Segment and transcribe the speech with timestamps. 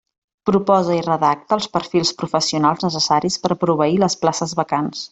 [0.49, 5.09] Proposa i redacta els perfils professionals necessaris per proveir les places vacants.